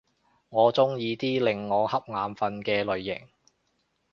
[0.49, 3.27] 我鍾意啲令我瞌眼瞓嘅類型